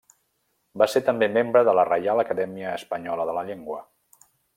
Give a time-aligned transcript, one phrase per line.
[0.81, 3.79] Va ser també membre de la Reial Acadèmia Espanyola de la llengua.